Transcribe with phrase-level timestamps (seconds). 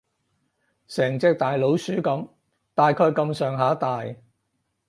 [0.87, 2.29] 成隻大老鼠噉，
[2.73, 4.03] 大概噉上下大